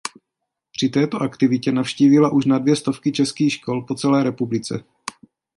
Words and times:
Při 0.71 0.89
této 0.89 1.21
aktivitě 1.21 1.71
navštívila 1.71 2.31
už 2.31 2.45
na 2.45 2.57
dvě 2.59 2.75
stovky 2.75 3.11
českých 3.11 3.53
škol 3.53 3.81
po 3.81 3.95
celé 3.95 4.23
republice. 4.23 4.83